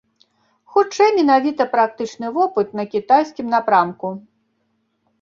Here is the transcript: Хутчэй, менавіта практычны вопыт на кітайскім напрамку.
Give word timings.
Хутчэй, 0.75 1.11
менавіта 1.19 1.63
практычны 1.75 2.33
вопыт 2.41 2.67
на 2.83 2.89
кітайскім 2.97 3.47
напрамку. 3.57 4.07